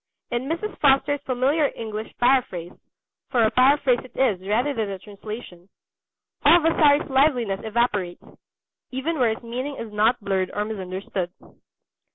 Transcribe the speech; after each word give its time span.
In 0.31 0.49
Mrs. 0.49 0.75
Foster's 0.79 1.21
familiar 1.27 1.71
English 1.75 2.11
paraphrase 2.17 2.71
for 3.29 3.43
a 3.43 3.51
paraphrase 3.51 3.99
it 4.03 4.17
is 4.19 4.41
rather 4.47 4.73
than 4.73 4.89
a 4.89 4.97
translation 4.97 5.69
all 6.43 6.59
Vasari's 6.59 7.07
liveliness 7.07 7.61
evaporates, 7.63 8.23
even 8.89 9.19
where 9.19 9.29
his 9.35 9.43
meaning 9.43 9.75
is 9.75 9.93
not 9.93 10.19
blurred 10.19 10.49
or 10.55 10.65
misunderstood. 10.65 11.29